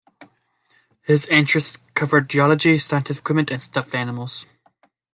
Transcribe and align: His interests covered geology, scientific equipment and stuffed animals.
His 1.03 1.27
interests 1.27 1.77
covered 1.93 2.27
geology, 2.27 2.79
scientific 2.79 3.21
equipment 3.21 3.51
and 3.51 3.61
stuffed 3.61 3.93
animals. 3.93 4.47